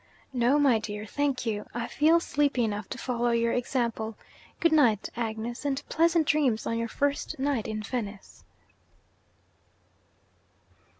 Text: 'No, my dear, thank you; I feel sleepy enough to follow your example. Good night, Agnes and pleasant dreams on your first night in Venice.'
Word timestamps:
'No, 0.33 0.57
my 0.57 0.79
dear, 0.79 1.05
thank 1.05 1.45
you; 1.45 1.67
I 1.75 1.85
feel 1.85 2.19
sleepy 2.19 2.63
enough 2.63 2.89
to 2.89 2.97
follow 2.97 3.29
your 3.29 3.51
example. 3.53 4.17
Good 4.59 4.71
night, 4.71 5.09
Agnes 5.15 5.63
and 5.63 5.79
pleasant 5.89 6.25
dreams 6.25 6.65
on 6.65 6.79
your 6.79 6.87
first 6.87 7.37
night 7.37 7.67
in 7.67 7.83
Venice.' 7.83 8.43